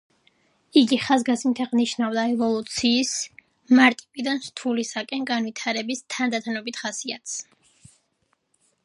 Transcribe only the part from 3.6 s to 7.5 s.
მარტივიდან რთულისაკენ განვითარების თანდათანობით ხასიათს.